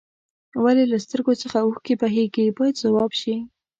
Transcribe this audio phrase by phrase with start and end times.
[0.63, 3.35] ولې له سترګو څخه اوښکې بهیږي باید ځواب شي.